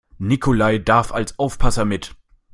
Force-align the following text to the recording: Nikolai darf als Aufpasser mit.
Nikolai 0.17 0.79
darf 0.79 1.11
als 1.11 1.37
Aufpasser 1.37 1.85
mit. 1.85 2.15